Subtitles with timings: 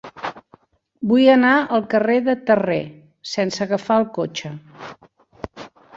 [1.11, 2.79] Vull anar al carrer de Terré
[3.35, 4.53] sense agafar el cotxe.